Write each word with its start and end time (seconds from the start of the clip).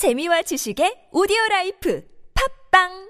재미와 0.00 0.40
지식의 0.48 1.12
오디오 1.12 1.36
라이프. 1.50 2.00
팝빵 2.32 3.09